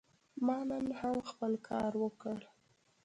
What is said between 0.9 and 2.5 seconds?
هم خپل کار وکړ.